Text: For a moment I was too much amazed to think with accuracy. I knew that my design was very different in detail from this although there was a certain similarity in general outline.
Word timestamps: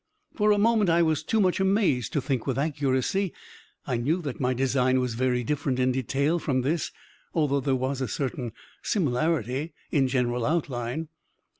For 0.33 0.51
a 0.51 0.57
moment 0.57 0.89
I 0.89 1.03
was 1.03 1.21
too 1.21 1.39
much 1.39 1.59
amazed 1.59 2.11
to 2.13 2.21
think 2.23 2.47
with 2.47 2.57
accuracy. 2.57 3.33
I 3.85 3.97
knew 3.97 4.19
that 4.23 4.39
my 4.39 4.51
design 4.55 4.99
was 4.99 5.13
very 5.13 5.43
different 5.43 5.77
in 5.77 5.91
detail 5.91 6.39
from 6.39 6.61
this 6.61 6.91
although 7.35 7.59
there 7.61 7.75
was 7.75 8.01
a 8.01 8.07
certain 8.07 8.51
similarity 8.81 9.73
in 9.91 10.07
general 10.07 10.43
outline. 10.43 11.09